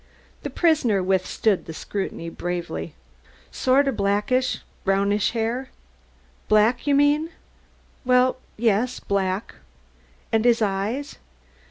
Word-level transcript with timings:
The 0.41 0.49
prisoner 0.49 1.03
withstood 1.03 1.67
the 1.67 1.75
scrutiny 1.75 2.27
bravely. 2.27 2.95
"Sort 3.51 3.87
o' 3.87 3.91
blackish, 3.91 4.57
brownish 4.83 5.29
hair." 5.33 5.69
"Black, 6.49 6.87
you 6.87 6.95
mean?" 6.95 7.29
"Well, 8.03 8.37
yes 8.57 8.99
black." 8.99 9.53
"And 10.31 10.43
his 10.43 10.59
eyes?" 10.59 11.17